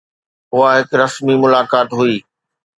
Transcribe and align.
اها 0.53 0.69
هڪ 0.77 0.89
رسمي 1.01 1.35
ملاقات 1.43 1.89
هئي. 1.99 2.17